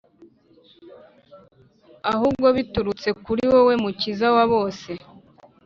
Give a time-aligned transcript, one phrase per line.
[2.13, 4.89] ahubwo biturutse kuri wowe, Mukiza wa bose.